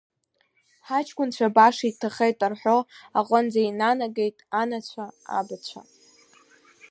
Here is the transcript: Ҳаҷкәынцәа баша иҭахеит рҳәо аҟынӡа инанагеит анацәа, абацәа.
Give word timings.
Ҳаҷкәынцәа 0.87 1.55
баша 1.55 1.85
иҭахеит 1.89 2.39
рҳәо 2.51 2.77
аҟынӡа 3.19 3.61
инанагеит 3.69 4.37
анацәа, 4.61 5.05
абацәа. 5.37 5.81